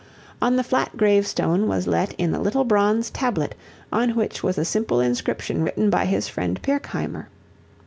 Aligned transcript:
On 0.41 0.55
the 0.55 0.63
flat 0.63 0.97
gravestone 0.97 1.67
was 1.67 1.85
let 1.85 2.13
in 2.13 2.33
a 2.33 2.41
little 2.41 2.63
bronze 2.63 3.11
tablet 3.11 3.53
on 3.93 4.15
which 4.15 4.41
was 4.41 4.57
a 4.57 4.65
simple 4.65 4.99
inscription 4.99 5.61
written 5.63 5.91
by 5.91 6.05
his 6.05 6.27
friend 6.27 6.59
Pirkheimer. 6.63 7.27